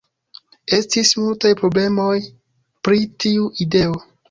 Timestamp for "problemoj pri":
1.61-3.05